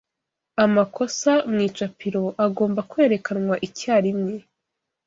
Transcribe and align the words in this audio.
Amakosa 0.63 1.31
mu 1.51 1.59
icapiro 1.67 2.23
agomba 2.45 2.79
kwerekanwa 2.91 3.55
icyarimwe. 3.67 4.33